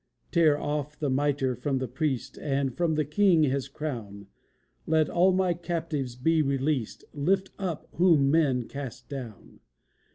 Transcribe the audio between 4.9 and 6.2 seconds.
all my captives